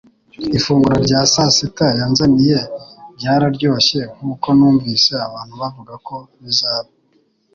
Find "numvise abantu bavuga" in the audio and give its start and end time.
4.57-5.93